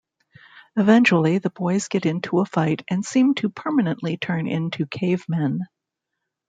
[0.77, 5.59] Eventually, the boys get into a fight and seem to permanently turn into cavemen.